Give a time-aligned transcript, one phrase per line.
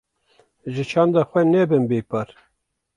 [0.73, 2.29] Ji çanda xwe nebin bê par.